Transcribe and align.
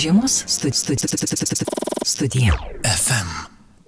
Žiemos 0.00 0.44
studi 0.46 0.72
studi 0.72 0.98
studi 0.98 1.64
studija. 2.04 2.52
FM 2.84 3.28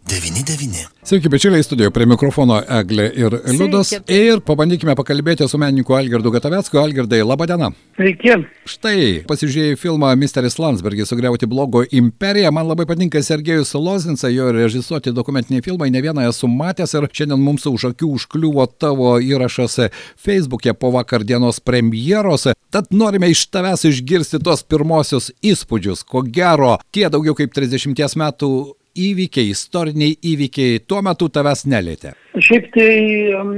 99. 0.06 0.88
Sveiki, 1.02 1.28
bičiuliai, 1.28 1.62
studijoje 1.62 1.90
prie 1.90 2.06
mikrofono 2.06 2.58
Eglė 2.68 3.06
ir 3.16 3.36
Liudas. 3.46 3.88
Sveiki. 3.94 4.12
Ir 4.12 4.42
pabandykime 4.44 4.92
pakalbėti 4.98 5.46
su 5.48 5.56
menininku 5.62 5.96
Algirdu 5.96 6.34
Gatavecku. 6.34 6.76
Algirdai, 6.82 7.22
laba 7.24 7.46
diena. 7.48 7.70
Sveiki. 7.96 8.34
Štai, 8.68 9.22
pasižiūrėjau 9.30 9.78
filmą 9.80 10.10
Misteris 10.20 10.58
Landsbergis 10.60 11.08
sugriauti 11.08 11.48
blogo 11.48 11.86
imperiją. 11.88 12.52
Man 12.52 12.68
labai 12.68 12.84
patinka 12.90 13.22
Sergejus 13.24 13.72
Lozinsa, 13.72 14.28
jo 14.34 14.50
režisuoti 14.52 15.14
dokumentiniai 15.16 15.64
filmai, 15.64 15.88
ne 15.94 16.04
vieną 16.04 16.26
esu 16.28 16.50
matęs 16.50 16.92
ir 16.98 17.08
šiandien 17.08 17.40
mums 17.40 17.64
už 17.70 17.94
akių 17.94 18.12
užkliuvo 18.18 18.68
tavo 18.76 19.14
įrašas 19.16 19.86
Facebook'e 20.20 20.76
po 20.76 20.92
vakar 20.92 21.24
dienos 21.24 21.64
premjeros. 21.64 22.50
Tad 22.72 22.86
norime 22.90 23.28
iš 23.28 23.42
tavęs 23.52 23.82
išgirsti 23.84 24.38
tos 24.40 24.62
pirmosius 24.64 25.26
įspūdžius. 25.44 26.06
Ko 26.08 26.22
gero, 26.24 26.78
tie 26.88 27.04
daugiau 27.12 27.34
kaip 27.36 27.52
30 27.52 28.16
metų 28.16 28.48
įvykiai, 28.96 29.50
istoriniai 29.52 30.14
įvykiai 30.30 30.78
tuo 30.88 31.02
metu 31.04 31.28
tavęs 31.32 31.66
nelėtė. 31.68 32.14
Šiaip 32.40 32.70
tai 32.72 32.94
em, 33.36 33.52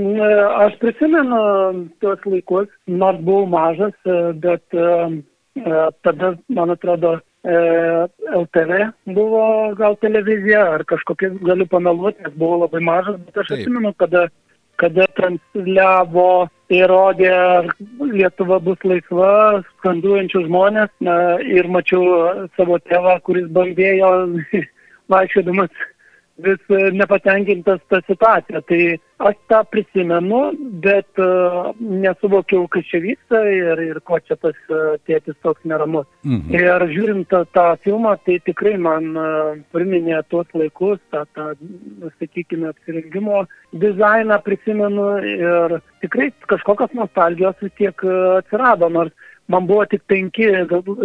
aš 0.65 0.74
prisimenu 0.83 1.38
tuos 2.02 2.27
laikus, 2.27 2.66
nors 2.91 3.23
buvau 3.23 3.47
mažas, 3.55 3.95
e, 4.02 4.19
bet 4.43 4.74
e, 4.74 4.88
tada, 6.02 6.35
man 6.59 6.74
atrodo, 6.74 7.16
e, 7.46 7.57
LTV 8.43 8.80
buvo 9.15 9.45
gal 9.79 9.95
televizija 10.02 10.65
ar 10.74 10.87
kažkokia, 10.91 11.37
galiu 11.46 11.71
pameluoti, 11.71 12.27
nes 12.27 12.35
buvau 12.35 12.65
labai 12.65 12.83
mažas, 12.83 13.23
bet 13.29 13.45
aš 13.45 13.52
Taip. 13.52 13.60
atsimenu, 13.60 13.95
kada, 14.02 14.27
kada 14.80 15.06
transliavo 15.19 16.48
ir 16.73 16.88
rodė, 16.91 17.32
Lietuva 18.01 18.59
bus 18.65 18.80
laisva, 18.84 19.62
skanduojančių 19.78 20.45
žmonės. 20.48 20.92
Na, 21.05 21.16
ir 21.41 21.69
mačiau 21.70 22.46
savo 22.59 22.79
tėvą, 22.88 23.18
kuris 23.27 23.51
bambėjo 23.55 24.12
vaikščiodamas 25.12 25.84
vis 26.37 26.59
e, 26.68 26.90
nepatenkintas 26.90 27.80
tą 27.88 28.01
situaciją. 28.07 28.60
Tai 28.68 28.80
aš 29.24 29.37
tą 29.49 29.60
prisimenu, 29.71 30.40
bet 30.82 31.21
uh, 31.23 31.71
nesuvokiau, 31.79 32.66
kas 32.68 32.85
čia 32.90 32.99
vyksta 33.01 33.38
ir, 33.49 33.80
ir 33.87 34.01
ko 34.04 34.18
čia 34.21 34.35
tas 34.43 34.57
uh, 34.74 34.96
tėtis 35.07 35.38
toks 35.46 35.62
neramus. 35.71 36.09
Mhm. 36.27 36.51
Ir 36.59 36.85
žiūrint 36.90 37.29
tą, 37.30 37.45
tą 37.55 37.68
filmą, 37.87 38.16
tai 38.27 38.40
tikrai 38.45 38.74
man 38.82 39.15
priminė 39.73 40.18
tuos 40.29 40.51
laikus, 40.59 40.99
tą, 41.15 41.23
tą 41.38 41.46
sakykime, 42.18 42.74
apsirengimo 42.74 43.45
dizainą 43.73 44.40
prisimenu 44.45 45.09
ir 45.30 45.79
tikrai 46.02 46.29
kažkokios 46.51 46.93
nostalgijos 46.99 47.62
vis 47.62 47.73
tiek 47.79 48.07
atsirado, 48.43 48.90
nors 48.93 49.15
man 49.49 49.71
buvo 49.71 49.87
tik 49.88 50.05
penki 50.10 50.51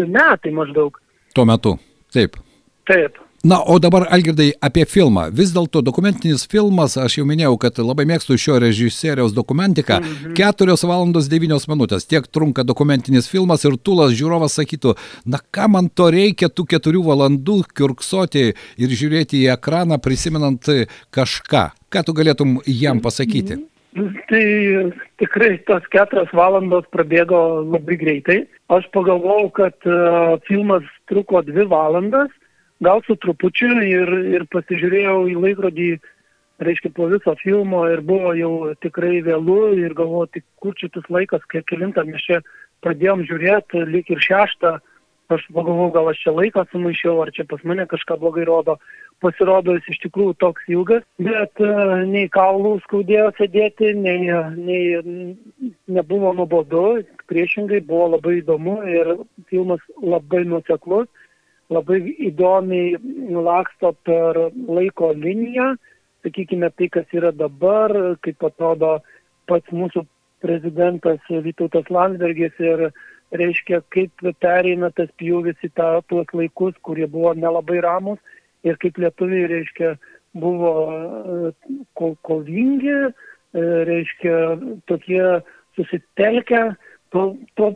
metai 0.10 0.52
maždaug. 0.56 0.98
Tuo 1.38 1.46
metu. 1.46 1.78
Taip. 2.12 2.42
Taip. 2.90 3.29
Na, 3.44 3.64
o 3.64 3.80
dabar, 3.80 4.04
Algirdai, 4.12 4.50
apie 4.60 4.84
filmą. 4.84 5.30
Vis 5.32 5.54
dėlto 5.56 5.80
dokumentinis 5.80 6.42
filmas, 6.52 6.98
aš 7.00 7.22
jau 7.22 7.24
minėjau, 7.28 7.54
kad 7.62 7.78
labai 7.80 8.04
mėgstu 8.10 8.36
šio 8.36 8.58
režisieriaus 8.60 9.32
dokumentiką. 9.32 10.02
Mhm. 10.02 10.34
4 10.36 10.76
valandos 10.84 11.30
9 11.32 11.70
minutės. 11.72 12.04
Tiek 12.04 12.28
trunka 12.28 12.66
dokumentinis 12.68 13.32
filmas 13.32 13.64
ir 13.64 13.78
tulas 13.80 14.12
žiūrovas 14.12 14.60
sakytų, 14.60 14.98
na 15.26 15.40
ką 15.40 15.70
man 15.72 15.88
to 15.88 16.10
reikia 16.12 16.52
tų 16.52 16.68
4 16.76 17.00
valandų 17.00 17.64
kiurksoti 17.72 18.46
ir 18.52 18.90
žiūrėti 19.00 19.46
į 19.46 19.54
ekraną, 19.56 20.02
prisimenant 20.04 20.68
kažką. 21.16 21.70
Ką 21.88 22.04
tu 22.04 22.14
galėtum 22.14 22.60
jam 22.68 23.00
pasakyti? 23.00 23.64
Tai 24.30 24.44
tikrai 25.18 25.56
tos 25.66 25.88
keturios 25.90 26.30
valandos 26.36 26.86
prabėgo 26.94 27.64
labai 27.66 27.96
greitai. 27.98 28.38
Aš 28.70 28.86
pagalvojau, 28.94 29.48
kad 29.56 29.88
uh, 29.90 30.38
filmas 30.46 30.86
truko 31.10 31.42
dvi 31.42 31.66
valandas, 31.72 32.30
gal 32.84 33.02
su 33.06 33.16
trupučiu 33.20 33.74
ir, 33.84 34.12
ir 34.36 34.46
pasižiūrėjau 34.54 35.18
į 35.32 35.36
laikrodį, 35.44 35.90
reiškia, 36.64 36.92
po 36.96 37.08
viso 37.12 37.36
filmo 37.40 37.86
ir 37.92 38.04
buvo 38.06 38.34
jau 38.38 38.54
tikrai 38.84 39.20
vėlų 39.26 39.60
ir 39.80 39.96
galvojau, 39.98 40.32
tik 40.36 40.46
kur 40.64 40.76
čia 40.80 40.92
tas 40.94 41.08
laikas, 41.12 41.44
kiek 41.52 41.68
kilintą 41.68 42.06
mes 42.08 42.24
čia 42.26 42.42
pradėjom 42.86 43.26
žiūrėti, 43.28 43.84
lyg 43.88 44.12
ir 44.12 44.24
šeštą. 44.24 44.80
Aš 45.30 45.44
pagalvojau, 45.54 45.92
gal 45.94 46.08
aš 46.10 46.24
čia 46.24 46.32
laiką 46.34 46.64
sumaišiau, 46.72 47.20
ar 47.22 47.30
čia 47.36 47.44
pas 47.46 47.62
mane 47.62 47.84
kažką 47.86 48.16
blogai 48.18 48.48
rodo. 48.50 48.80
Pasirodo, 49.22 49.76
jis 49.76 49.92
iš 49.92 50.00
tikrųjų 50.08 50.34
toks 50.42 50.64
ilgas, 50.72 51.04
bet 51.22 51.60
uh, 51.62 52.00
nei 52.08 52.30
kaulų 52.32 52.78
skaudėjo 52.86 53.28
sėdėti, 53.38 53.92
nei, 54.00 54.32
nei 54.56 55.66
nebuvo 55.92 56.32
nuobodu, 56.38 57.04
priešingai 57.30 57.84
buvo 57.86 58.08
labai 58.16 58.40
įdomu 58.40 58.80
ir 58.90 59.12
filmas 59.52 59.84
labai 60.02 60.46
nuseklus, 60.48 61.12
labai 61.70 62.00
įdomiai 62.30 62.98
laksto 63.30 63.94
per 64.08 64.38
laiko 64.68 65.12
liniją, 65.14 65.74
sakykime 66.26 66.72
tai, 66.76 66.90
kas 66.90 67.14
yra 67.16 67.32
dabar, 67.32 67.94
kaip 68.26 68.44
atrodo 68.44 68.98
pats 69.50 69.72
mūsų 69.74 70.06
prezidentas 70.44 71.22
Vytautas 71.30 71.90
Landsbergis 71.92 72.56
ir 72.64 72.90
reiškia, 73.36 73.82
kaip 73.94 74.26
pereina 74.42 74.90
tas 74.96 75.10
pjūvis 75.22 75.60
į 75.66 75.72
tą, 75.78 75.90
tuos 76.10 76.30
laikus, 76.34 76.74
kurie 76.82 77.08
buvo 77.08 77.34
nelabai 77.38 77.82
ramus 77.86 78.20
ir 78.66 78.78
kaip 78.82 78.98
lietuviai, 79.00 79.48
reiškia, 79.52 79.94
buvo 80.40 80.74
ko- 81.98 82.16
kovingi, 82.26 82.98
reiškia, 83.54 84.36
tokie 84.90 85.24
susitelkę, 85.78 86.74
to, 87.14 87.24
to, 87.58 87.72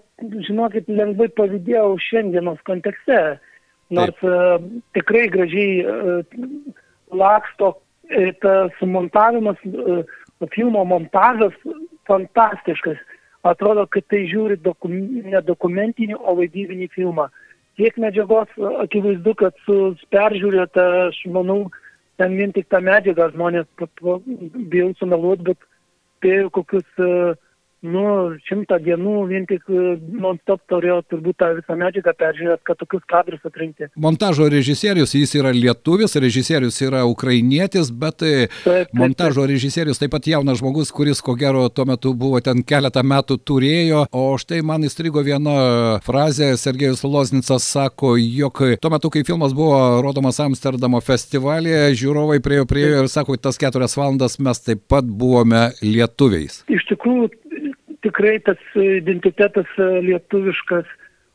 žinokit, 0.48 0.90
lengvai 0.90 1.30
pavydėjau 1.38 1.96
šiandienos 2.02 2.62
kontekste. 2.68 3.40
Nors 3.94 4.26
e, 4.26 4.36
tikrai 4.98 5.28
gražiai 5.34 5.80
e, 5.80 6.18
laksto 7.14 7.76
e, 8.10 8.32
tas 8.44 8.82
montavimas, 8.82 9.60
filmo 10.56 10.84
montažas 10.86 11.56
fantastiškas. 12.10 12.98
Atrodo, 13.44 13.84
kad 13.92 14.06
tai 14.08 14.24
žiūri 14.32 14.56
dokum, 14.64 14.94
ne 15.28 15.42
dokumentinį, 15.44 16.16
o 16.16 16.36
vaidybinį 16.40 16.88
filmą. 16.96 17.28
Tiek 17.76 17.96
medžiagos 18.00 18.52
akivaizdu, 18.86 19.34
kad 19.36 19.58
su 19.66 19.96
peržiūrėta, 20.14 20.86
aš 21.10 21.18
manau, 21.34 21.66
ten 22.22 22.38
vien 22.38 22.54
tik 22.56 22.70
tą 22.72 22.80
medžiagą 22.86 23.32
žmonės, 23.34 23.68
bijau 24.72 24.92
sumeluoti, 25.00 25.50
bet 25.50 25.68
spėjau 26.20 26.52
kokius, 26.60 26.88
e, 27.02 27.34
nu, 27.84 28.04
šimtą 28.48 28.80
dienų 28.84 29.16
vien 29.30 29.48
tik 29.50 29.68
e, 29.70 29.96
non-stop 30.24 30.62
turėjau 30.72 31.02
turbūt 31.12 31.38
tą 31.42 31.50
visą 31.58 31.78
medžiagą 31.80 32.14
peržiūrėti, 32.20 32.64
kad 32.68 32.80
tokius 32.80 33.04
kadrus 33.12 33.44
atrinkti. 33.48 33.90
Montažo 34.00 34.48
režisierius, 34.52 35.16
jis 35.18 35.36
yra 35.40 35.52
lietuvis, 35.56 36.16
režisierius 36.24 36.80
yra 36.86 37.04
ukrainietis, 37.10 37.92
bet 37.92 38.24
e, 38.24 38.34
Taip, 38.64 38.64
taip, 38.64 38.94
montažo 38.98 39.46
režisierius 39.50 40.00
taip 40.02 40.14
pat 40.16 40.28
jaunas 40.32 40.62
žmogus, 40.62 40.92
kuris 40.96 41.22
ko 41.24 41.36
gero 41.40 41.66
tuo 41.70 41.86
metu 41.90 42.14
buvo 42.18 42.40
ten 42.44 42.64
keletą 42.64 43.04
metų 43.06 43.40
turėjo. 43.44 44.06
O 44.16 44.26
štai 44.40 44.62
man 44.66 44.88
įstrigo 44.88 45.24
viena 45.26 46.00
frazė, 46.06 46.54
Sergejus 46.60 47.04
Loznicas 47.04 47.68
sako, 47.68 48.16
jog 48.18 48.64
tuo 48.82 48.94
metu, 48.94 49.12
kai 49.14 49.26
filmas 49.28 49.56
buvo 49.58 50.02
rodomas 50.06 50.40
Amsterdamo 50.44 51.02
festivalėje, 51.04 51.94
žiūrovai 52.04 52.40
priejo 52.44 52.68
prie 52.70 52.88
jo 52.88 53.04
ir 53.04 53.12
sako, 53.12 53.38
tas 53.38 53.60
keturias 53.60 53.98
valandas 54.00 54.40
mes 54.40 54.64
taip 54.64 54.84
pat 54.92 55.08
buvome 55.08 55.70
lietuviais. 55.84 56.62
Iš 56.72 56.88
tikrųjų, 56.92 57.30
tikrai 58.04 58.38
tas 58.46 58.60
identitetas 58.76 59.70
e, 59.80 59.90
lietuviškas 60.10 60.92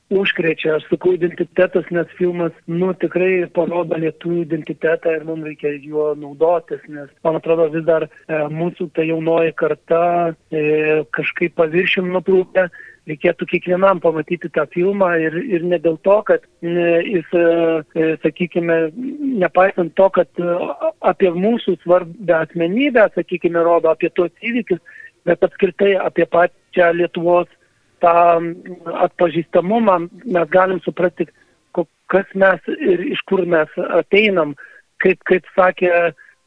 užkrečia. 0.08 0.76
Aš 0.78 0.86
sakau 0.88 1.12
identitetas, 1.16 1.88
nes 1.92 2.08
filmas, 2.18 2.52
nu, 2.70 2.90
tikrai 2.96 3.46
parodo 3.54 3.98
lietuvių 4.00 4.42
identitetą 4.46 5.18
ir 5.18 5.26
mums 5.28 5.48
reikia 5.48 5.74
juo 5.76 6.10
naudotis, 6.18 6.84
nes, 6.88 7.10
man 7.24 7.38
atrodo, 7.40 7.68
vis 7.74 7.84
dar 7.88 8.08
e, 8.08 8.42
mūsų 8.52 8.90
ta 8.96 9.04
jaunoji 9.04 9.56
karta 9.58 10.04
e, 10.50 11.02
kažkaip 11.16 11.58
paviršim 11.60 12.08
nutrūkę. 12.16 12.68
Reikėtų 13.08 13.46
kiekvienam 13.48 14.02
pamatyti 14.04 14.50
tą 14.52 14.66
filmą 14.68 15.14
ir, 15.16 15.36
ir 15.48 15.62
ne 15.64 15.78
dėl 15.80 15.96
to, 16.04 16.18
kad 16.28 16.42
e, 16.44 16.72
jis, 17.08 17.30
e, 17.32 17.44
e, 17.96 18.08
sakykime, 18.24 18.76
nepaisant 19.44 19.94
to, 19.96 20.10
kad 20.12 20.28
e, 20.42 20.56
apie 21.08 21.32
mūsų 21.32 21.78
svarbę 21.84 22.42
asmenybę, 22.42 23.06
sakykime, 23.14 23.64
rodo 23.64 23.92
apie 23.94 24.12
tuos 24.12 24.32
įvykius, 24.44 24.82
bet 25.26 25.42
apskritai 25.42 25.94
apie 26.02 26.26
pačią 26.30 26.92
Lietuvos 26.94 27.50
tą 28.02 28.14
atpažįstamumą 29.06 29.98
mes 30.24 30.50
galim 30.52 30.80
suprasti, 30.84 31.26
kas 32.08 32.28
mes 32.34 32.60
ir 32.78 33.02
iš 33.12 33.22
kur 33.28 33.44
mes 33.46 33.72
ateinam. 34.00 34.54
Kaip, 35.02 35.20
kaip 35.30 35.46
sakė, 35.54 35.90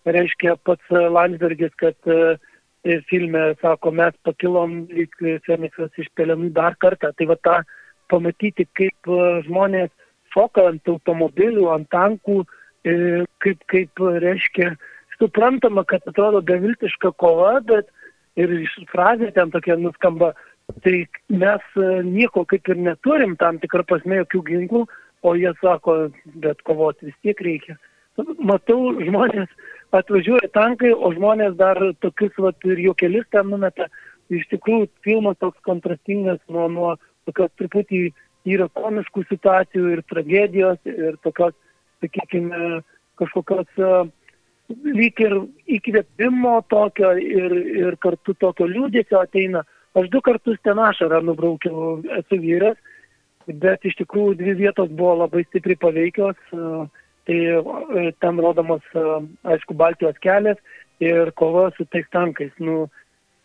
reiškia 0.04 0.58
pats 0.68 0.90
Landsbergis, 0.92 1.72
kad 1.80 1.96
e, 2.10 2.98
filme 3.08 3.54
sako, 3.62 3.94
mes 3.96 4.16
pakilom 4.28 4.82
lyg 4.92 5.14
Feniksas 5.46 5.94
iš 6.02 6.10
pelenų 6.20 6.50
dar 6.58 6.76
kartą. 6.82 7.14
Tai 7.16 7.30
va 7.30 7.38
tą 7.48 7.60
pamatyti, 8.12 8.68
kaip 8.76 9.08
e, 9.08 9.30
žmonės 9.46 9.94
šoka 10.34 10.68
ant 10.72 10.92
automobilių, 10.92 11.70
ant 11.72 11.88
tankų, 11.92 12.42
kaip, 13.44 13.64
kaip 13.72 14.04
reiškia, 14.24 14.72
suprantama, 15.20 15.84
kad 15.86 16.06
atrodo 16.10 16.42
beviltiška 16.42 17.12
kova, 17.22 17.60
bet 17.68 17.92
ir 18.40 18.54
frazė 18.92 19.32
ten 19.36 19.52
tokia 19.52 19.78
nuskamba, 19.80 20.32
tai 20.86 21.06
mes 21.30 21.64
e, 21.76 21.88
nieko 22.08 22.46
kaip 22.48 22.70
ir 22.72 22.80
neturim 22.80 23.36
tam 23.40 23.60
tikrą 23.60 23.84
prasme 23.88 24.22
jokių 24.22 24.44
ginklų, 24.50 24.86
o 25.22 25.34
jie 25.38 25.52
sako, 25.62 25.98
bet 26.44 26.62
kovoti 26.68 27.10
vis 27.10 27.18
tiek 27.26 27.42
reikia. 27.46 27.78
Matau, 28.40 28.94
žmonės 29.00 29.52
atvažiuoja 29.96 30.50
tankai, 30.56 30.92
o 30.94 31.12
žmonės 31.16 31.56
dar 31.60 31.80
tokius, 32.04 32.34
vat, 32.40 32.58
ir 32.68 32.80
juokelis 32.88 33.28
ten 33.32 33.52
numeta. 33.52 33.88
Iš 34.32 34.48
tikrųjų, 34.54 34.88
filmas 35.04 35.38
toks 35.44 35.60
kontrastingas 35.68 36.40
nuo, 36.48 36.68
nuo 36.72 36.92
tokios 37.28 37.52
truputį 37.60 38.02
yra 38.48 38.70
komiškų 38.74 39.26
situacijų 39.30 39.92
ir 39.98 40.04
tragedijos 40.10 40.80
ir 40.88 41.18
tokios, 41.26 41.54
sakykime, 42.02 42.80
kažkokios 43.20 43.82
uh, 43.84 44.08
lyg 44.86 45.20
ir 45.24 45.36
įkvėpimo 45.78 46.56
tokio 46.72 47.14
ir, 47.20 47.56
ir 47.86 47.98
kartu 48.04 48.36
tokio 48.40 48.68
liūdėsio 48.70 49.22
ateina. 49.22 49.64
Aš 49.98 50.08
du 50.12 50.22
kartus 50.24 50.60
ten 50.64 50.80
ašarą 50.80 51.20
nubraukiau, 51.28 52.00
esu 52.20 52.40
vyras, 52.40 52.78
bet 53.48 53.84
iš 53.86 53.98
tikrųjų 54.00 54.38
dvi 54.40 54.56
vietos 54.64 54.92
buvo 54.92 55.18
labai 55.26 55.44
stipriai 55.50 55.80
paveikios. 55.82 56.38
Tai 57.28 57.38
e, 57.38 58.12
ten 58.24 58.40
rodomas, 58.42 58.86
e, 58.98 59.02
aišku, 59.54 59.76
Baltijos 59.78 60.18
kelias 60.24 60.58
ir 61.04 61.30
kova 61.38 61.68
su 61.76 61.86
tais 61.86 62.08
tankais. 62.14 62.54
Nu, 62.58 62.88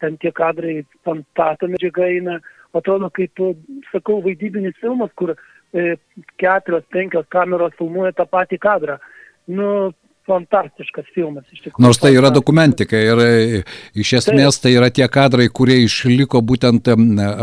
ten 0.01 0.17
tie 0.23 0.33
kadrai, 0.33 0.79
fantasto 1.05 1.69
medžiaga 1.69 2.07
eina, 2.09 2.39
atrodo 2.77 3.11
kaip, 3.13 3.43
sakau, 3.91 4.23
vaidybinis 4.25 4.79
filmas, 4.81 5.13
kur 5.17 5.35
e, 5.37 5.97
keturios, 6.41 6.87
penkios 6.93 7.29
kameros 7.33 7.77
filmuoja 7.77 8.15
tą 8.17 8.27
patį 8.33 8.61
kadrą. 8.65 8.99
Nu, 9.47 9.93
fantastiškas 10.27 11.09
filmas. 11.15 11.45
Nors 11.79 11.99
tai 12.03 12.13
yra 12.17 12.31
dokumentika 12.35 12.99
ir 12.99 13.21
e, 13.23 13.61
iš 13.99 14.13
esmės 14.21 14.59
tai 14.63 14.75
yra 14.77 14.91
tie 14.95 15.07
kadrai, 15.13 15.49
kurie 15.53 15.79
išliko 15.85 16.43
būtent, 16.45 16.91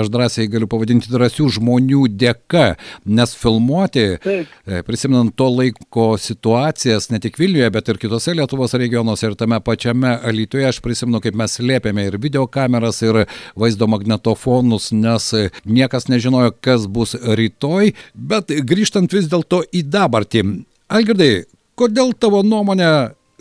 aš 0.04 0.12
drąsiai 0.14 0.50
galiu 0.52 0.70
pavadinti, 0.72 1.12
drąsių 1.14 1.50
žmonių 1.58 2.08
dėka, 2.20 2.66
nes 3.06 3.36
filmuoti, 3.40 4.06
Taip. 4.24 4.52
E, 4.68 4.82
prisimenant 4.88 5.36
to 5.40 5.50
laiko 5.52 6.14
situacijas, 6.22 7.10
ne 7.14 7.22
tik 7.24 7.40
Vilniuje, 7.40 7.70
bet 7.74 7.90
ir 7.92 8.02
kitose 8.02 8.36
Lietuvos 8.38 8.76
regionuose 8.80 9.30
ir 9.30 9.38
tame 9.40 9.60
pačiame 9.64 10.16
Alytuje, 10.24 10.68
aš 10.70 10.82
prisimenu, 10.84 11.22
kaip 11.24 11.38
mes 11.40 11.58
lėpėme 11.64 12.08
ir 12.10 12.20
videokameras, 12.22 13.02
ir 13.06 13.24
vaizdo 13.60 13.90
magnetofonus, 13.92 14.92
nes 14.96 15.32
niekas 15.66 16.10
nežinojo, 16.12 16.54
kas 16.64 16.88
bus 16.92 17.16
rytoj, 17.16 17.94
bet 18.14 18.54
grįžtant 18.68 19.14
vis 19.14 19.30
dėlto 19.32 19.64
į 19.74 19.86
dabartį. 19.94 20.46
Algirdai, 20.94 21.46
Kodėl 21.80 22.14
tavo 22.14 22.44
nuomonė 22.46 22.90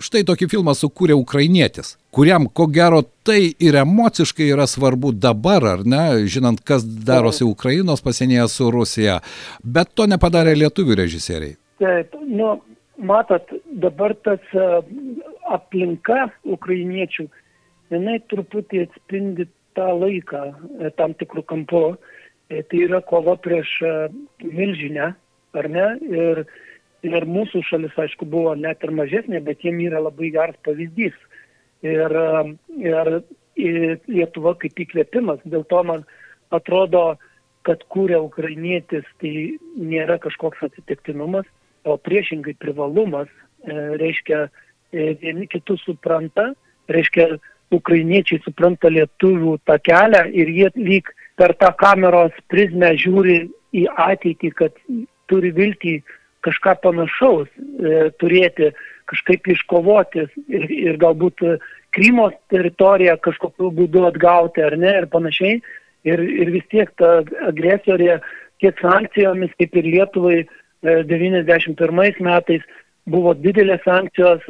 štai 0.03 0.23
tokį 0.27 0.49
filmą 0.51 0.73
sukūrė 0.77 1.15
ukrainietis, 1.19 1.97
kuriam 2.15 2.47
ko 2.49 2.67
gero 2.73 3.03
tai 3.27 3.53
ir 3.61 3.77
emociškai 3.83 4.49
yra 4.55 4.67
svarbu 4.71 5.13
dabar, 5.13 5.67
ar 5.75 5.85
ne, 5.85 6.03
žinant, 6.33 6.63
kas 6.65 6.85
darosi 6.85 7.45
Ukrainos 7.45 8.03
pasienyje 8.05 8.49
su 8.51 8.71
Rusija, 8.73 9.21
bet 9.63 9.93
to 9.95 10.09
nepadarė 10.11 10.57
lietuvių 10.59 10.97
režisieriai. 11.03 11.59
Taip, 11.83 12.17
nu, 12.25 12.55
matot, 12.99 13.53
dabar 13.85 14.15
tas 14.25 14.43
uh, 14.57 14.81
aplinka 15.53 16.31
ukrainiečių, 16.57 17.29
jinai 17.93 18.19
truputį 18.33 18.87
atspindi 18.87 19.49
tą 19.77 19.89
laiką 19.97 20.43
e, 20.49 20.91
tam 20.97 21.15
tikrų 21.17 21.45
kampu. 21.49 21.83
E, 22.53 22.63
tai 22.69 22.85
yra 22.87 23.01
kova 23.05 23.37
prieš 23.41 23.71
milžinę, 24.45 25.13
ar 25.57 25.69
ne? 25.73 25.87
Ir 26.09 26.45
Ir 27.03 27.27
mūsų 27.27 27.65
šalis, 27.67 27.95
aišku, 27.99 28.27
buvo 28.31 28.55
net 28.55 28.85
ir 28.87 28.93
mažesnė, 28.95 29.41
bet 29.43 29.65
jiem 29.67 29.81
yra 29.83 30.03
labai 30.05 30.31
geras 30.35 30.59
pavyzdys. 30.67 31.17
Ir, 31.83 32.15
ir, 32.79 33.11
ir 33.59 33.97
Lietuva 34.07 34.55
kaip 34.61 34.79
įkvėpimas. 34.85 35.43
Dėl 35.43 35.65
to 35.71 35.83
man 35.89 36.05
atrodo, 36.55 37.17
kad 37.67 37.83
kūrė 37.91 38.21
ukrainietis, 38.23 39.07
tai 39.23 39.59
nėra 39.75 40.21
kažkoks 40.23 40.63
atsitiktinumas, 40.69 41.49
o 41.83 41.97
priešingai 41.99 42.55
privalumas. 42.63 43.31
E, 43.67 43.75
reiškia, 43.99 44.47
e, 44.95 45.13
vieni 45.19 45.49
kitus 45.51 45.83
supranta, 45.87 46.53
reiškia, 46.91 47.33
ukrainiečiai 47.73 48.43
supranta 48.45 48.91
lietuvių 48.93 49.57
tą 49.67 49.79
kelią 49.87 50.27
ir 50.37 50.51
jie 50.53 50.71
lyg 50.77 51.09
per 51.41 51.55
tą 51.59 51.71
kameros 51.81 52.35
prizmę 52.53 52.93
žiūri 53.01 53.39
į 53.73 53.87
ateitį, 53.91 54.51
kad 54.59 54.77
turi 55.33 55.53
viltį 55.57 55.95
kažką 56.47 56.77
panašaus 56.83 57.49
e, 57.51 58.11
turėti, 58.21 58.73
kažkaip 59.11 59.49
iškovoti 59.55 60.27
ir, 60.49 60.67
ir 60.71 60.99
galbūt 61.03 61.45
Krymo 61.93 62.31
teritoriją 62.49 63.19
kažkokiu 63.21 63.69
būdu 63.77 64.07
atgauti 64.09 64.63
ar 64.65 64.79
ne 64.81 64.95
ir 65.03 65.07
panašiai. 65.13 65.59
Ir, 66.09 66.23
ir 66.25 66.51
vis 66.55 66.65
tiek 66.73 66.89
ta 66.99 67.21
agresorė 67.47 68.17
tiek 68.63 68.79
sankcijomis, 68.81 69.53
kaip 69.61 69.77
ir 69.77 69.91
Lietuvai 69.91 70.39
e, 70.41 70.47
91 71.11 72.23
metais 72.25 72.65
buvo 73.13 73.35
didelės 73.35 73.83
sankcijos, 73.85 74.47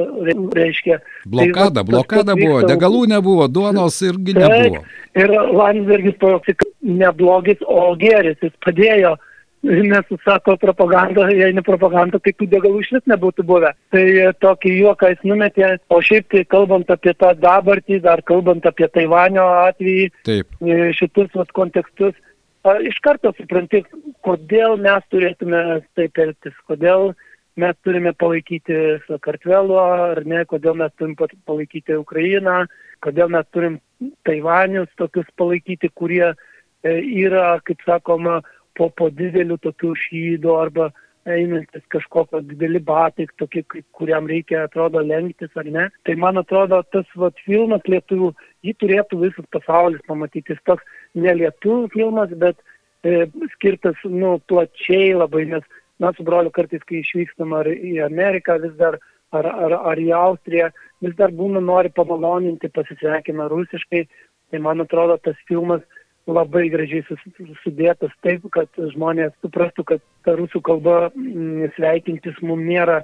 reiškia. 0.54 1.00
Blokada, 1.26 1.80
tai, 1.80 1.88
blokada 1.88 2.36
buvo, 2.36 2.60
vyksta, 2.60 2.70
degalų 2.74 3.02
nebuvo, 3.10 3.48
duonos 3.48 3.98
irgi 4.04 4.36
nebuvo. 4.36 4.84
Ir 5.18 5.32
Landsbergis 5.32 6.16
pajoksi 6.20 6.54
ne 6.88 7.10
blogis, 7.16 7.60
o 7.66 7.90
geris, 8.00 8.38
jis 8.44 8.54
padėjo 8.64 9.16
uh, 9.16 9.31
nes, 9.62 10.06
sako, 10.24 10.56
propaganda, 10.56 11.28
jei 11.30 11.54
ne 11.54 11.62
propaganda, 11.62 12.18
tai 12.18 12.34
tų 12.34 12.48
degalų 12.50 12.82
iš 12.82 12.90
vis 12.96 13.06
nebūtų 13.12 13.44
buvę. 13.46 13.70
Tai 13.94 14.02
e, 14.02 14.28
tokį 14.42 14.74
juoką 14.80 15.12
jis 15.12 15.24
numetė, 15.28 15.68
o 15.92 16.00
šiaip 16.02 16.28
tai 16.34 16.42
kalbant 16.50 16.90
apie 16.90 17.14
tą 17.14 17.32
dabartį, 17.38 18.00
dar 18.02 18.24
kalbant 18.26 18.66
apie 18.66 18.88
Taivanio 18.90 19.46
atvejį, 19.68 20.08
Taip. 20.26 20.56
E, 20.66 20.78
šitus 20.98 21.30
vat, 21.38 21.52
kontekstus, 21.54 22.16
iš 22.86 22.98
karto 23.02 23.32
supranti, 23.38 23.84
kodėl 24.26 24.78
mes 24.82 25.04
turėtume 25.10 25.82
taip 25.98 26.18
elgtis, 26.18 26.54
kodėl 26.66 27.12
mes 27.60 27.76
turime 27.84 28.12
palaikyti 28.16 28.98
Sakartvelo, 29.06 29.78
ar 29.78 30.22
ne, 30.24 30.44
kodėl 30.48 30.78
mes 30.80 30.92
turim 30.98 31.14
palaikyti 31.18 31.98
Ukrainą, 31.98 32.64
kodėl 33.04 33.30
mes 33.34 33.46
turim 33.52 33.78
Taivanius 34.26 34.90
tokius 34.98 35.28
palaikyti, 35.38 35.90
kurie 35.94 36.32
e, 36.32 36.96
yra, 36.98 37.60
kaip 37.66 37.82
sakoma, 37.86 38.40
po, 38.78 38.90
po 38.90 39.10
dideliu 39.10 39.58
tokiu 39.62 39.94
šydu 39.98 40.56
arba 40.58 40.90
einantis 41.24 41.84
kažkokio 41.92 42.40
dideli 42.46 42.80
batai, 42.82 43.28
tokie, 43.38 43.62
kuriam 43.94 44.26
reikia, 44.26 44.64
atrodo, 44.66 45.02
lenktis 45.06 45.54
ar 45.56 45.68
ne. 45.70 45.86
Tai 46.06 46.16
man 46.18 46.40
atrodo, 46.40 46.82
tas 46.94 47.06
vat, 47.16 47.38
filmas 47.46 47.84
lietuvių, 47.86 48.32
jį 48.66 48.74
turėtų 48.80 49.20
visas 49.20 49.46
pasaulis 49.54 50.02
pamatyti. 50.08 50.56
Jis 50.56 50.64
toks 50.66 50.82
ne 51.14 51.34
lietuvių 51.38 51.92
filmas, 51.94 52.34
bet 52.42 52.58
e, 53.06 53.28
skirtas, 53.54 53.98
nu, 54.08 54.34
plačiai 54.50 55.12
labai, 55.14 55.46
nes 55.54 55.66
mes 56.02 56.18
su 56.18 56.26
broliu 56.26 56.50
kartais, 56.54 56.82
kai 56.88 57.02
išvykstam 57.04 57.54
ar 57.54 57.70
į 57.70 58.00
Ameriką 58.08 58.58
vis 58.64 58.74
dar, 58.80 58.98
ar, 59.30 59.46
ar, 59.46 59.78
ar 59.92 60.02
į 60.02 60.10
Austriją, 60.18 60.72
vis 61.04 61.14
dar 61.18 61.34
būna 61.34 61.62
nori 61.62 61.94
pamaloninti, 61.94 62.72
pasisveikina 62.74 63.46
rusiškai. 63.52 64.06
Tai 64.52 64.58
man 64.60 64.82
atrodo, 64.82 65.14
tas 65.22 65.38
filmas 65.48 65.80
labai 66.30 66.68
gražiai 66.70 67.02
sudėtas 67.62 68.12
taip, 68.22 68.44
kad 68.54 68.68
žmonės 68.94 69.32
suprastų, 69.42 69.84
kad 69.84 70.04
ta 70.26 70.36
rusų 70.38 70.62
kalba 70.64 71.10
mm, 71.10 71.72
sveikintis 71.76 72.38
mums 72.42 72.66
nėra 72.68 73.02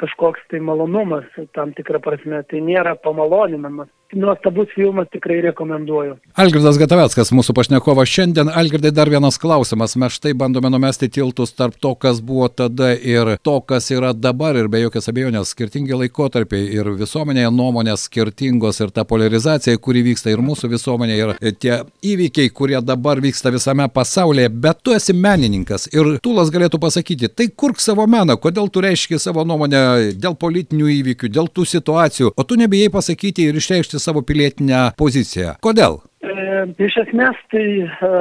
kažkoks 0.00 0.40
tai 0.50 0.62
malonumas 0.64 1.26
tam 1.56 1.74
tikrą 1.76 2.00
prasme, 2.00 2.42
tai 2.48 2.62
nėra 2.64 2.94
pamaloninamas 2.96 3.90
nuostabus 4.12 4.68
filmas, 4.74 5.08
tikrai 5.12 5.40
rekomenduoju. 5.44 6.16
Algirdas 6.40 6.78
Gataveckas, 6.80 7.30
mūsų 7.34 7.54
pašnekovas 7.56 8.10
šiandien. 8.10 8.50
Algirdai, 8.50 8.92
dar 8.94 9.10
vienas 9.10 9.38
klausimas. 9.40 9.96
Mes 10.00 10.16
štai 10.16 10.32
bandome 10.38 10.70
numesti 10.72 11.08
tiltus 11.12 11.52
tarp 11.54 11.76
to, 11.80 11.94
kas 11.94 12.20
buvo 12.24 12.48
tada 12.48 12.92
ir 12.94 13.36
to, 13.42 13.56
kas 13.60 13.90
yra 13.94 14.12
dabar. 14.16 14.58
Ir 14.58 14.70
be 14.72 14.82
jokios 14.82 15.10
abejonės, 15.10 15.52
skirtingi 15.54 15.96
laikotarpiai 16.02 16.66
ir 16.74 16.90
visuomenėje 16.98 17.52
nuomonės 17.54 18.08
skirtingos 18.08 18.80
ir 18.82 18.90
ta 18.94 19.04
polarizacija, 19.08 19.78
kuri 19.78 20.02
vyksta 20.10 20.32
ir 20.32 20.42
mūsų 20.44 20.72
visuomenėje, 20.74 21.36
ir 21.40 21.56
tie 21.60 21.74
įvykiai, 22.12 22.50
kurie 22.54 22.80
dabar 22.82 23.22
vyksta 23.22 23.52
visame 23.54 23.86
pasaulyje. 23.92 24.50
Bet 24.50 24.82
tu 24.82 24.94
esi 24.96 25.14
menininkas 25.14 25.88
ir 25.94 26.16
Tulas 26.24 26.50
galėtų 26.52 26.80
pasakyti, 26.82 27.30
tai 27.30 27.48
kurk 27.48 27.80
savo 27.80 28.06
meną, 28.10 28.36
kodėl 28.40 28.68
tu 28.72 28.82
reiški 28.84 29.18
savo 29.22 29.44
nuomonę 29.46 30.12
dėl 30.20 30.34
politinių 30.40 30.90
įvykių, 30.98 31.30
dėl 31.32 31.48
tų 31.52 31.66
situacijų, 31.68 32.34
o 32.36 32.44
tu 32.46 32.58
nebijai 32.60 32.90
pasakyti 32.92 33.46
ir 33.48 33.58
išreikšti 33.60 33.99
savo 34.02 34.24
pilietinę 34.26 34.90
poziciją. 35.00 35.56
Kodėl? 35.64 36.00
E, 36.24 36.66
iš 36.86 36.98
esmės 37.04 37.38
tai 37.52 37.64
e, 37.84 38.12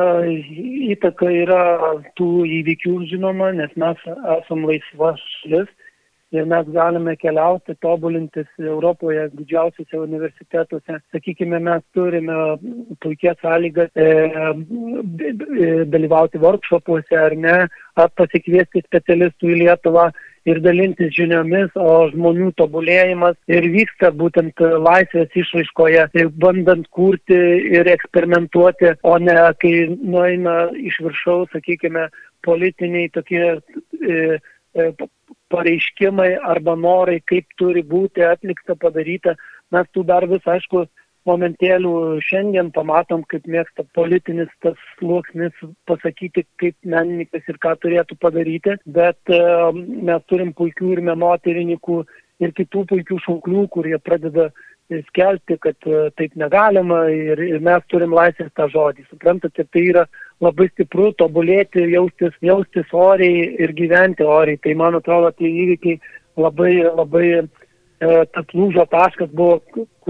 įtaka 0.94 1.32
yra 1.42 1.64
tų 2.20 2.32
įvykių 2.62 2.96
žinoma, 3.12 3.52
nes 3.58 3.74
mes 3.80 4.08
esame 4.40 4.74
laisva 4.74 5.16
šalis 5.26 5.70
ir 6.32 6.46
mes 6.46 6.68
galime 6.74 7.16
keliauti, 7.18 7.74
tobulintis 7.82 8.48
Europoje 8.62 9.26
didžiausiuose 9.34 9.98
universitetuose. 9.98 11.00
Sakykime, 11.14 11.60
mes 11.66 11.84
turime 11.98 12.36
puikias 13.04 13.40
sąlygas 13.44 13.90
e, 13.96 14.06
e, 14.06 15.70
dalyvauti 15.90 16.42
workshopuose 16.44 17.18
ar 17.18 17.36
ne, 17.46 17.58
ar 17.98 18.14
pasikviesti 18.22 18.86
specialistų 18.86 19.54
į 19.56 19.62
Lietuvą 19.64 20.10
ir 20.48 20.62
dalintis 20.64 21.12
žiniomis, 21.16 21.72
o 21.76 22.08
žmonių 22.14 22.52
tobulėjimas 22.60 23.38
ir 23.52 23.68
vyksta 23.74 24.12
būtent 24.16 24.60
laisvės 24.60 25.36
išraiškoje, 25.44 26.08
bandant 26.40 26.88
kurti 26.96 27.40
ir 27.80 27.90
eksperimentuoti, 27.92 28.96
o 29.04 29.18
ne 29.20 29.38
kai 29.60 29.74
nueina 29.90 30.70
iš 30.78 31.02
viršaus, 31.06 31.52
sakykime, 31.56 32.08
politiniai 32.46 33.10
tokie 33.12 33.44
e, 33.52 34.40
e, 34.76 34.92
pareiškimai 35.52 36.32
arba 36.54 36.76
norai, 36.80 37.20
kaip 37.28 37.48
turi 37.60 37.84
būti 37.84 38.24
atlikta, 38.26 38.78
padaryta. 38.80 39.36
Mes 39.74 39.90
tų 39.94 40.06
dar 40.08 40.26
vis, 40.30 40.46
aišku, 40.48 40.86
momentėlių 41.28 41.94
šiandien 42.24 42.72
pamatom, 42.76 43.26
kaip 43.28 43.48
mėgsta 43.50 43.84
politinis 43.98 44.50
tas 44.64 44.78
sluoksnis 44.98 45.56
pasakyti, 45.90 46.46
kaip 46.62 46.78
menininkas 46.86 47.44
ir 47.52 47.60
ką 47.62 47.76
turėtų 47.84 48.18
padaryti, 48.24 48.78
bet 48.86 49.20
e, 49.34 49.42
mes 49.76 50.26
turim 50.32 50.54
puikių 50.56 50.96
ir 50.96 51.04
menotyrininkų 51.12 52.00
ir 52.40 52.56
kitų 52.56 52.86
puikių 52.94 53.20
šauklių, 53.26 53.68
kurie 53.74 53.98
pradeda 54.00 54.50
skelbti, 54.90 55.58
kad 55.62 55.76
e, 55.86 56.10
taip 56.18 56.36
negalima 56.40 57.04
ir, 57.14 57.42
ir 57.46 57.62
mes 57.66 57.84
turim 57.92 58.14
laisvės 58.16 58.50
tą 58.58 58.70
žodį. 58.74 59.06
Suprantate, 59.10 59.66
tai 59.70 59.84
yra 59.92 60.06
labai 60.42 60.70
stipru 60.72 61.12
tobulėti, 61.20 61.86
jaustis, 61.94 62.34
jaustis 62.42 62.90
oriai 62.96 63.46
ir 63.62 63.76
gyventi 63.78 64.26
oriai. 64.26 64.58
Tai 64.64 64.76
man 64.82 64.98
atrodo, 64.98 65.32
tie 65.38 65.52
įvykiai 65.52 66.00
labai, 66.40 66.74
labai 66.88 67.26
e, 67.38 67.44
tas 68.00 68.56
lūžio 68.56 68.88
taškas 68.90 69.30
buvo, 69.36 69.60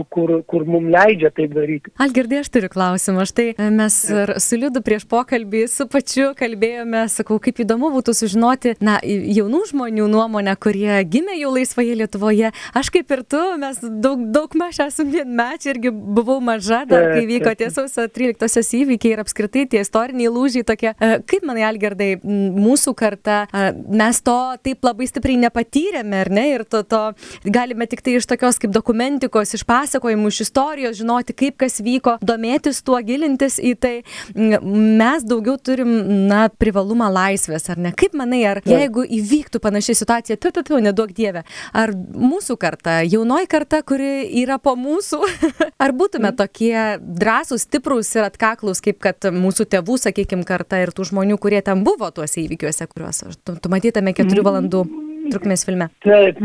kur, 0.09 0.39
kur 0.49 0.65
mums 0.69 0.91
leidžia 0.93 1.31
tai 1.35 1.47
daryti. 1.51 1.93
Algirdai, 2.01 2.41
aš 2.43 2.51
turiu 2.53 2.71
klausimą. 2.71 3.25
Štai 3.29 3.49
e, 3.53 3.69
mes 3.73 3.97
su 4.43 4.59
Liudu 4.59 4.81
prieš 4.85 5.05
pokalbį 5.09 5.65
su 5.71 5.87
pačiu 5.91 6.31
kalbėjome, 6.39 7.05
sakau, 7.11 7.39
kaip 7.43 7.61
įdomu 7.63 7.91
būtų 7.93 8.15
sužinoti, 8.17 8.75
na, 8.83 8.97
jaunų 9.03 9.63
žmonių 9.71 10.07
nuomonę, 10.11 10.55
kurie 10.61 10.99
gimė 11.09 11.37
jau 11.39 11.53
laisvoje 11.55 11.97
Lietuvoje. 11.99 12.51
Aš 12.77 12.91
kaip 12.93 13.11
ir 13.15 13.23
tu, 13.27 13.41
mes 13.61 13.79
daug, 13.81 14.23
daug 14.33 14.55
maž 14.59 14.81
esame 14.85 15.17
vienmečiai 15.17 15.73
irgi 15.73 15.91
buvau 15.93 16.39
maža, 16.43 16.83
dar 16.89 17.11
kai 17.13 17.25
vyko 17.29 17.53
tie 17.59 17.69
sausio 17.73 18.07
13-osios 18.07 18.71
įvykiai 18.81 19.15
ir 19.15 19.23
apskritai 19.23 19.65
tie 19.69 19.83
istoriniai 19.83 20.31
lūžiai 20.33 20.67
tokie. 20.67 20.93
E, 20.93 21.11
kaip 21.29 21.45
manai, 21.47 21.65
Algirdai, 21.69 22.11
mūsų 22.23 22.95
karta, 22.97 23.41
e, 23.51 23.69
mes 24.01 24.21
to 24.25 24.37
taip 24.65 24.85
labai 24.85 25.09
stipriai 25.09 25.39
nepatyrėme, 25.45 26.23
ar 26.25 26.31
ne? 26.33 26.45
Ir 26.55 26.65
to, 26.69 26.83
to 26.87 27.01
galime 27.45 27.87
tik 27.89 28.03
tai 28.05 28.17
iš 28.19 28.27
tokios 28.29 28.59
kaip 28.61 28.73
dokumentikos, 28.75 29.55
iš 29.57 29.65
pasakojimų 29.67 29.88
pasakojimų, 29.89 30.29
iš 30.29 30.41
istorijos, 30.45 30.97
žinoti, 30.99 31.33
kaip 31.37 31.57
kas 31.59 31.79
vyko, 31.81 32.17
domėtis 32.25 32.83
tuo, 32.85 32.99
gilintis 33.05 33.57
į 33.59 33.73
tai. 33.81 33.93
Mes 34.35 35.25
daugiau 35.27 35.57
turim, 35.57 35.89
na, 36.29 36.47
privalumą 36.61 37.09
laisvės, 37.13 37.69
ar 37.73 37.81
ne? 37.81 37.93
Kaip 37.97 38.15
manai, 38.17 38.43
ar 38.49 38.61
jeigu 38.65 39.05
įvyktų 39.19 39.61
panaši 39.63 39.97
situacija, 39.97 40.37
tu, 40.37 40.53
tu, 40.53 40.63
tu, 40.67 40.79
nedaug 40.83 41.11
dievė, 41.15 41.43
ar 41.73 41.93
mūsų 41.95 42.57
karta, 42.61 42.99
jaunoji 43.07 43.49
karta, 43.49 43.81
kuri 43.85 44.29
yra 44.43 44.59
po 44.61 44.75
mūsų, 44.79 45.21
ar 45.83 45.95
būtume 45.97 46.33
tokie 46.37 46.75
drąsūs, 47.01 47.65
stiprūs 47.67 48.13
ir 48.17 48.29
atkaklus, 48.29 48.83
kaip 48.85 49.01
kad 49.03 49.31
mūsų 49.33 49.69
tėvų, 49.73 49.99
sakykime, 50.05 50.45
karta 50.47 50.83
ir 50.83 50.93
tų 50.95 51.09
žmonių, 51.11 51.39
kurie 51.41 51.61
ten 51.65 51.83
buvo 51.87 52.11
tuose 52.13 52.43
įvykiuose, 52.45 52.89
kuriuos 52.91 53.25
tu, 53.43 53.57
tu 53.57 53.71
matytame 53.71 54.13
keturių 54.17 54.45
valandų 54.45 54.83
trukmės 55.29 55.65
filme. 55.67 55.89
Taip, 56.05 56.39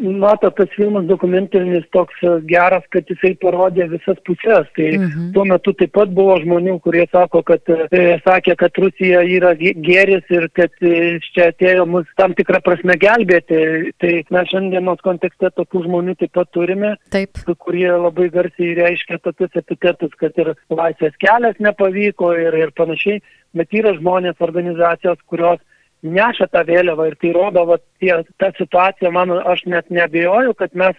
mato, 0.00 0.50
tas 0.50 0.68
filmas 0.74 1.04
dokumentinis 1.06 1.84
toks 1.92 2.16
e, 2.22 2.32
geras, 2.48 2.84
kad 2.94 3.08
jisai 3.10 3.32
parodė 3.42 3.86
visas 3.90 4.18
pusės. 4.26 4.68
Tai 4.76 4.88
mhm. 4.96 5.30
tuo 5.34 5.44
metu 5.48 5.74
taip 5.76 5.92
pat 5.96 6.12
buvo 6.16 6.36
žmonių, 6.42 6.78
kurie 6.84 7.06
sako, 7.12 7.42
kad, 7.46 7.64
e, 7.68 8.18
sakė, 8.24 8.56
kad 8.60 8.80
Rusija 8.82 9.22
yra 9.26 9.52
gėris 9.58 10.26
ir 10.32 10.48
kad 10.56 10.74
e, 10.82 11.18
čia 11.34 11.50
atėjo 11.52 11.86
mus 11.90 12.08
tam 12.20 12.34
tikrą 12.38 12.62
prasme 12.64 12.96
gelbėti. 13.00 13.60
Tai 14.00 14.12
mes 14.36 14.52
šiandienos 14.52 15.02
kontekste 15.06 15.52
tokių 15.56 15.84
žmonių 15.88 16.16
taip 16.20 16.34
pat 16.38 16.52
turime, 16.56 16.94
taip. 17.14 17.42
kurie 17.58 17.88
labai 17.90 18.30
garsiai 18.32 18.76
reiškia 18.78 19.20
tokius 19.24 19.56
epitetus, 19.60 20.14
kad 20.20 20.36
ir 20.40 20.54
laisvės 20.70 21.16
kelias 21.20 21.60
nepavyko 21.60 22.34
ir, 22.38 22.56
ir 22.66 22.74
panašiai. 22.76 23.20
Bet 23.56 23.72
yra 23.74 23.96
žmonės, 23.96 24.38
organizacijos, 24.46 25.18
kurios 25.26 25.58
neša 26.02 26.48
tą 26.52 26.64
vėliavą 26.68 27.10
ir 27.10 27.16
tai 27.20 27.32
rodo, 27.36 27.64
va, 27.68 27.78
tie, 28.02 28.12
ta 28.40 28.50
situacija, 28.56 29.10
man, 29.14 29.32
aš 29.52 29.64
net 29.70 29.90
nebejoju, 29.92 30.54
kad 30.58 30.74
mes 30.74 30.96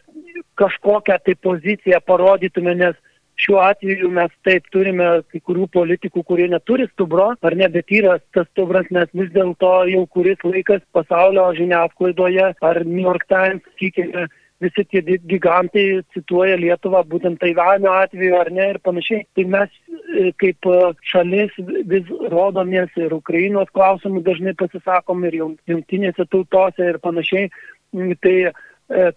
kažkokią 0.59 1.17
tai 1.25 1.35
poziciją 1.41 2.01
parodytume, 2.05 2.75
nes 2.77 2.97
šiuo 3.41 3.57
atveju 3.63 4.09
mes 4.13 4.33
taip 4.45 4.67
turime 4.73 5.07
kai 5.31 5.41
kurių 5.41 5.65
politikų, 5.73 6.23
kurie 6.27 6.47
neturi 6.51 6.85
stubro, 6.91 7.31
ar 7.41 7.55
ne, 7.57 7.69
bet 7.73 7.89
yra 7.89 8.19
tas 8.35 8.45
stubras, 8.51 8.89
nes 8.93 9.09
vis 9.17 9.31
dėlto 9.33 9.71
jau 9.89 10.03
kuris 10.13 10.43
laikas 10.45 10.83
pasaulio 10.93 11.47
žiniasklaidoje, 11.57 12.51
ar 12.61 12.81
New 12.85 13.01
York 13.07 13.25
Times, 13.31 13.65
sakykime, 13.73 14.27
visi 14.61 14.85
tie 14.85 15.01
gigantai 15.01 15.85
cituoja 16.13 16.57
Lietuvą, 16.59 17.01
būtent 17.09 17.39
Taivanio 17.41 17.91
atveju 17.97 18.37
ar 18.37 18.51
ne 18.53 18.69
ir 18.73 18.79
panašiai. 18.85 19.25
Tai 19.35 19.45
mes 19.55 19.73
e, 19.73 20.31
kaip 20.41 20.69
e, 20.69 20.79
šalis 21.11 21.55
vis 21.89 22.11
rodomės 22.33 22.93
ir 23.01 23.13
Ukrainos 23.17 23.71
klausimų 23.75 24.23
dažnai 24.27 24.53
pasisakom 24.59 25.25
ir 25.25 25.39
jungtinėse 25.41 26.27
tautose 26.29 26.91
ir 26.93 27.01
panašiai. 27.03 27.49
Mm, 27.95 28.13
tai 28.21 28.35
e, 28.45 28.51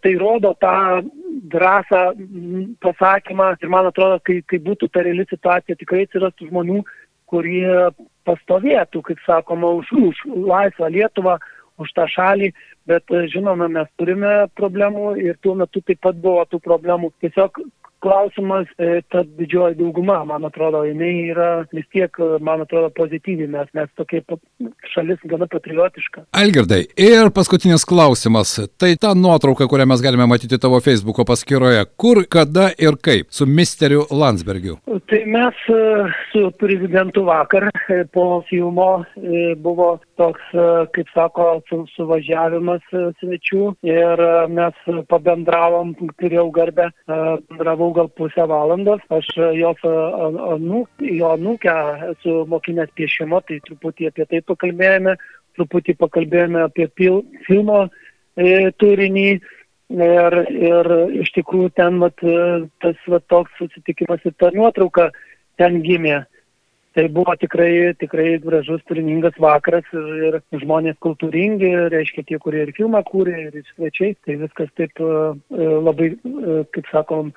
tai 0.01 0.15
rodo 0.21 0.55
tą 0.63 1.05
drąsą 1.55 2.03
pasakymą 2.81 3.55
ir 3.61 3.73
man 3.73 3.91
atrodo, 3.91 4.21
kai, 4.25 4.41
kai 4.49 4.63
būtų 4.65 4.89
ta 4.93 5.05
reali 5.05 5.27
situacija, 5.29 5.77
tikrai 5.77 6.07
atsirastų 6.07 6.49
žmonių, 6.49 6.85
kurie 7.29 7.91
pastovėtų, 8.25 9.03
kaip 9.05 9.21
sakoma, 9.27 9.75
už, 9.81 9.91
už 9.93 10.23
laisvą 10.49 10.89
Lietuvą, 10.95 11.37
už 11.83 11.93
tą 11.97 12.07
šalį, 12.11 12.53
bet 12.89 13.11
e, 13.11 13.25
žinoma, 13.33 13.69
mes 13.73 13.89
turime 13.99 14.35
problemų 14.59 15.15
ir 15.23 15.39
tuo 15.43 15.57
metu 15.59 15.83
taip 15.83 16.03
pat 16.05 16.19
buvo 16.21 16.45
tų 16.51 16.61
problemų. 16.65 17.13
Tiesiog 17.25 17.63
klausimas, 18.05 18.69
e, 18.79 19.01
ta 19.11 19.25
didžioji 19.39 19.79
dauguma, 19.81 20.21
man 20.29 20.45
atrodo, 20.49 20.85
jinai 20.87 21.13
yra 21.33 21.49
vis 21.73 21.87
tiek, 21.93 22.13
e, 22.21 22.39
man 22.45 22.65
atrodo, 22.65 22.91
pozityvi, 22.99 23.49
mes, 23.51 23.71
mes 23.77 23.91
tokie 23.99 24.23
šalis 24.93 25.23
gana 25.31 25.49
patriotiška. 25.51 26.27
Algirdai, 26.45 26.83
ir 27.01 27.33
paskutinis 27.35 27.87
klausimas. 27.89 28.57
Tai 28.81 28.93
ta 29.01 29.15
nuotrauka, 29.19 29.69
kurią 29.71 29.89
mes 29.91 30.05
galime 30.05 30.29
matyti 30.31 30.61
tavo 30.61 30.81
Facebook'o 30.85 31.27
paskyroje, 31.29 31.85
kur, 32.01 32.23
kada 32.31 32.71
ir 32.79 33.01
kaip 33.01 33.33
su 33.35 33.49
misteriu 33.49 34.07
Landsbergiu? 34.13 34.79
Tai 35.11 35.23
mes 35.31 35.65
su 36.33 36.47
prezidentu 36.61 37.25
vakar 37.27 37.71
po 38.13 38.43
filmo 38.49 38.91
buvo 39.65 39.95
toks, 40.17 40.43
e, 40.53 40.67
kaip 40.95 41.11
sako, 41.15 41.47
su, 41.69 41.81
suvažiavimas 41.95 42.85
e, 42.93 43.05
svečių 43.21 43.63
ir 43.87 44.23
e, 44.27 44.31
mes 44.55 44.81
pabendravom, 45.11 45.95
turėjau 46.21 46.47
garbę, 46.55 46.91
bendravau 47.09 47.91
gal 47.95 48.11
pusę 48.19 48.47
valandos, 48.51 49.03
aš 49.15 49.29
jos 49.57 49.81
anūk, 49.87 51.05
jo 51.05 51.31
anūkę 51.35 51.75
esu 52.11 52.43
mokinęs 52.51 52.93
piešimo, 52.99 53.41
tai 53.49 53.61
truputį 53.67 54.11
apie 54.11 54.27
tai 54.31 54.43
pakalbėjome, 54.47 55.17
truputį 55.59 55.97
pakalbėjome 56.01 56.65
apie 56.67 56.89
pil, 56.99 57.23
filmo 57.49 57.85
e, 57.87 58.71
turinį. 58.83 59.29
Ir, 59.95 60.35
ir 60.49 60.89
iš 61.21 61.29
tikrųjų 61.37 61.71
ten 61.77 61.99
vat, 62.01 62.23
tas 62.83 63.03
vat, 63.13 63.25
toks 63.29 63.53
susitikimas 63.61 64.23
ir 64.25 64.33
ta 64.41 64.49
nuotrauka 64.55 65.11
ten 65.61 65.83
gimė. 65.85 66.23
Tai 66.95 67.09
buvo 67.11 67.35
tikrai, 67.35 67.91
tikrai 67.99 68.37
gražus, 68.39 68.83
turiningas 68.87 69.35
vakaras 69.43 69.87
ir, 69.99 70.37
ir 70.39 70.61
žmonės 70.63 70.95
kultūringi, 71.03 71.73
reiškia 71.91 72.23
tie, 72.29 72.39
kurie 72.39 72.61
ir 72.63 72.71
filmą 72.77 73.01
kūrė, 73.09 73.35
ir 73.49 73.65
svečiai. 73.73 74.15
Tai 74.23 74.37
viskas 74.45 74.71
taip 74.79 75.03
e, 75.03 75.09
e, 75.59 75.67
labai, 75.89 76.13
e, 76.15 76.59
kaip 76.77 76.91
sakom, 76.93 77.33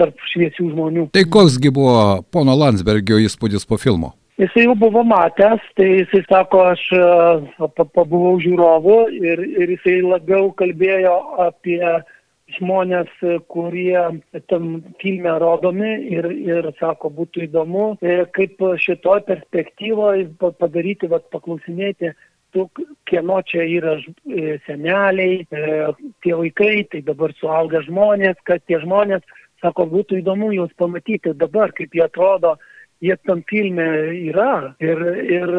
tarp 0.00 0.26
šviesių 0.32 0.72
žmonių. 0.72 1.06
Tai 1.14 1.22
koksgi 1.38 1.70
buvo 1.70 2.24
pono 2.34 2.58
Landsbergio 2.58 3.20
įspūdis 3.22 3.68
po 3.70 3.78
filmo? 3.78 4.16
Jisai 4.42 4.66
jau 4.66 4.74
buvo 4.76 5.00
matęs, 5.06 5.62
tai 5.78 5.86
jisai 6.02 6.24
sako, 6.26 6.66
aš 6.74 6.82
pabuvau 7.78 8.34
žiūrovu 8.42 8.98
ir, 9.16 9.40
ir 9.62 9.70
jisai 9.76 10.00
labiau 10.04 10.50
kalbėjo 10.58 11.14
apie 11.46 11.80
žmonės, 12.60 13.10
kurie 13.52 13.98
tam 14.50 14.70
filme 15.02 15.34
rodomi 15.42 15.92
ir, 16.12 16.28
ir 16.32 16.70
sako, 16.80 17.10
būtų 17.18 17.46
įdomu, 17.48 17.88
e, 18.00 18.22
kaip 18.36 18.62
šitoj 18.82 19.24
perspektyvoje 19.28 20.30
padaryti, 20.60 21.10
vat, 21.12 21.28
paklausinėti 21.34 22.12
tų, 22.56 22.66
kieno 23.08 23.40
čia 23.46 23.64
yra 23.68 23.96
e, 23.98 24.56
seneliai, 24.66 25.42
e, 25.44 25.74
tie 26.24 26.36
vaikai, 26.38 26.86
tai 26.92 27.02
dabar 27.06 27.34
suaugę 27.40 27.82
žmonės, 27.86 28.38
kad 28.48 28.64
tie 28.66 28.80
žmonės, 28.82 29.26
sako, 29.64 29.88
būtų 29.92 30.22
įdomu 30.22 30.52
juos 30.54 30.72
pamatyti 30.80 31.34
dabar, 31.36 31.74
kaip 31.76 31.94
jie 31.96 32.04
atrodo, 32.06 32.56
jie 33.04 33.16
tam 33.28 33.42
filme 33.50 33.86
yra. 34.30 34.74
Ir, 34.80 35.02
ir 35.24 35.54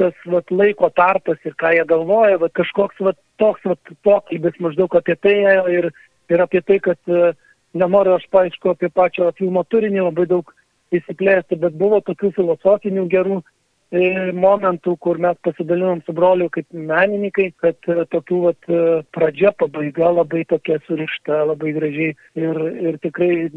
tas 0.00 0.14
vat, 0.26 0.50
laiko 0.50 0.90
tarpas 0.96 1.38
ir 1.46 1.54
ką 1.60 1.74
jie 1.76 1.86
galvoja, 1.88 2.40
vat, 2.42 2.54
kažkoks 2.58 3.02
vat, 3.06 3.18
toks 3.42 3.66
vat, 3.66 3.94
pokalbis 4.06 4.58
maždaug 4.62 4.96
apie 4.98 5.16
tai 5.22 5.36
ir 5.72 5.90
ir 6.30 6.42
apie 6.44 6.62
tai, 6.66 6.80
kad 6.82 6.98
e, 7.08 7.32
nenoriu 7.78 8.16
aš 8.16 8.26
paaišku 8.34 8.74
apie 8.74 8.90
pačio 8.94 9.30
filmo 9.38 9.64
turinį 9.68 10.06
labai 10.08 10.26
daug 10.30 10.52
įsiplėsti, 10.94 11.60
bet 11.62 11.78
buvo 11.78 12.00
tokių 12.06 12.32
filosofinių 12.34 13.04
gerų 13.10 13.36
e, 13.40 14.30
momentų, 14.34 14.96
kur 15.04 15.20
mes 15.22 15.38
pasidalinom 15.46 16.02
su 16.06 16.14
broliu 16.16 16.48
kaip 16.54 16.66
menininkai, 16.74 17.50
kad 17.62 17.90
e, 17.90 18.06
tokių 18.14 18.40
vat, 18.46 18.70
pradžia, 19.14 19.52
pabaiga 19.58 20.10
labai 20.16 20.42
tokia 20.50 20.80
surišta, 20.86 21.44
labai 21.52 21.74
gražiai 21.76 22.16
ir, 22.38 22.64
ir 22.90 22.98
tikrai 23.04 23.50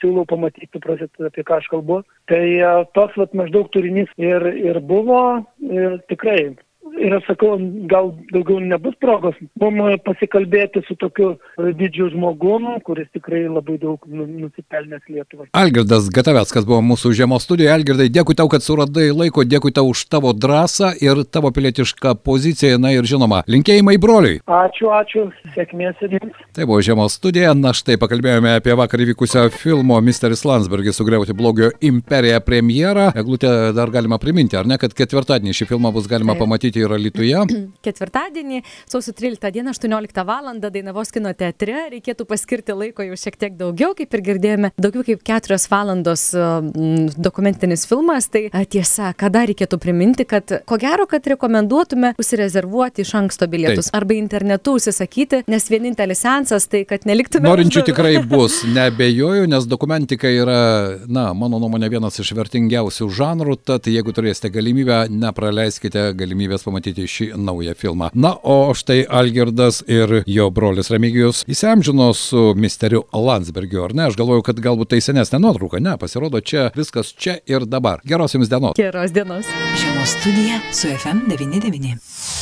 siūlau 0.00 0.24
pamatyti, 0.28 0.70
suprasit, 0.72 1.12
apie 1.30 1.44
ką 1.44 1.60
aš 1.60 1.68
kalbu. 1.74 2.00
Tai 2.32 2.44
toks 2.96 3.20
vat, 3.20 3.36
maždaug 3.36 3.68
turinys 3.74 4.12
ir, 4.20 4.48
ir 4.56 4.80
buvo 4.84 5.42
ir 5.68 6.00
tikrai 6.08 6.54
ir 6.96 7.14
aš 7.18 7.26
sakau, 7.28 7.56
gal 7.90 8.12
daugiau 8.32 8.60
nebus 8.62 8.96
progos 9.02 9.36
mums 9.60 10.00
pasikalbėti 10.06 10.82
su 10.86 10.96
tokiu 11.00 11.30
e, 11.34 11.72
didžiu 11.78 12.10
žmogum, 12.12 12.66
kuris 12.86 13.08
tikrai 13.14 13.44
labai 13.48 13.78
daug 13.82 14.02
nu, 14.10 14.26
nusipelnęs 14.26 15.04
Lietuvai. 15.08 15.48
Algirdas 15.56 16.08
Gataveckas 16.14 16.66
buvo 16.68 16.80
mūsų 16.90 17.12
žiemos 17.18 17.46
studijoje. 17.46 17.72
Algirdai, 17.74 18.08
dėkui 18.12 18.36
tau, 18.38 18.48
kad 18.52 18.64
suradai 18.64 19.08
laiko, 19.14 19.44
dėkui 19.46 19.72
tau 19.76 19.88
už 19.90 20.04
tavo 20.12 20.32
drąsą 20.34 20.94
ir 21.04 21.22
tavo 21.28 21.52
pilietišką 21.54 22.16
poziciją, 22.26 22.80
na 22.82 22.92
ir 22.96 23.08
žinoma, 23.08 23.42
linkėjimai 23.50 23.96
broliui. 24.02 24.40
Ačiū, 24.58 24.90
ačiū, 24.94 25.28
sėkmės 25.54 26.02
ir 26.06 26.18
jums. 26.18 26.42
Tai 26.56 26.68
buvo 26.68 26.80
žiemos 26.84 27.18
studija, 27.18 27.54
na 27.58 27.74
štai 27.76 27.98
pakalbėjome 28.00 28.56
apie 28.58 28.76
vakar 28.78 29.04
įvykusią 29.04 29.48
filmo 29.54 29.98
Misteris 30.04 30.44
Landsbergis 30.48 30.98
sugriauti 30.98 31.36
blogio 31.36 31.70
imperiją 31.84 32.40
premjerą. 32.44 33.10
Eglutė 33.18 33.52
dar 33.76 33.92
galima 33.94 34.20
priminti, 34.22 34.58
ar 34.58 34.68
ne, 34.68 34.78
kad 34.80 34.94
ketvirtadienį 34.96 35.56
šį 35.56 35.68
filmą 35.72 35.92
bus 35.94 36.08
galima 36.10 36.34
Taip. 36.34 36.44
pamatyti 36.44 36.77
ir 36.78 36.94
Lietuvoje. 36.98 37.44
Ketvirtadienį, 37.86 38.62
sausio 38.88 39.14
13 39.16 39.52
dieną, 39.54 39.74
18 39.76 40.26
val. 40.28 40.48
Dainavos 40.58 41.10
kino 41.12 41.32
teatre 41.36 41.88
reikėtų 41.92 42.24
paskirti 42.28 42.74
laiko 42.76 43.04
jau 43.04 43.16
šiek 43.18 43.36
tiek 43.40 43.56
daugiau, 43.58 43.92
kaip 43.98 44.14
ir 44.16 44.22
girdėjome, 44.30 44.70
daugiau 44.80 45.04
kaip 45.06 45.24
4 45.26 45.58
valandos 45.70 46.28
dokumentinis 47.18 47.84
filmas. 47.88 48.30
Tai 48.32 48.46
tiesa, 48.70 49.12
ką 49.18 49.30
dar 49.34 49.48
reikėtų 49.50 49.78
priminti, 49.82 50.26
kad 50.28 50.60
ko 50.68 50.78
gero, 50.80 51.06
kad 51.10 51.26
rekomenduotume 51.32 52.14
užsirezervuoti 52.20 53.04
iš 53.04 53.14
anksto 53.18 53.48
bilietus 53.50 53.90
Taip. 53.90 53.98
arba 54.00 54.16
internetu 54.16 54.76
užsisakyti, 54.78 55.42
nes 55.50 55.68
vienintelis 55.70 56.22
sensas 56.24 56.68
tai, 56.70 56.84
kad 56.88 57.06
neliktume. 57.08 57.48
Norinčių 57.48 57.84
tikrai 57.88 58.16
bus, 58.32 58.60
nebejoju, 58.68 59.48
nes 59.50 59.68
dokumentika 59.70 60.30
yra, 60.32 60.60
na, 61.08 61.30
mano 61.36 61.60
nuomonė, 61.62 61.90
vienas 61.92 62.18
iš 62.22 62.32
vertingiausių 62.38 63.08
žanrų, 63.18 63.58
tad 63.70 63.88
jeigu 63.90 64.14
turėsite 64.14 64.52
galimybę, 64.54 65.04
nepraleiskite 65.12 66.10
galimybės 66.18 66.66
pamatyti 66.68 67.08
šį 67.08 67.30
naują 67.40 67.74
filmą. 67.78 68.10
Na, 68.14 68.34
o 68.42 68.74
štai 68.76 69.02
Algirdas 69.08 69.80
ir 69.88 70.22
jo 70.28 70.48
brolis 70.54 70.92
Remigijus 70.94 71.44
įsiamžino 71.50 72.10
su 72.16 72.52
misteriu 72.58 73.04
Landsbergiu, 73.12 73.84
ar 73.88 73.96
ne? 73.96 74.08
Aš 74.08 74.18
galvoju, 74.20 74.44
kad 74.46 74.60
galbūt 74.62 74.94
tai 74.94 75.02
senesnė 75.04 75.42
nuotrauka, 75.42 75.82
ne, 75.82 75.96
pasirodo 76.00 76.40
čia 76.40 76.68
viskas 76.76 77.14
čia 77.16 77.38
ir 77.48 77.66
dabar. 77.66 78.04
Geros 78.08 78.36
jums 78.36 78.52
dienos. 78.52 78.78
Geros 78.78 79.14
dienos. 79.16 79.48
Žiemos 79.80 80.18
studija 80.20 80.60
su 80.72 80.92
FM99. 80.94 82.37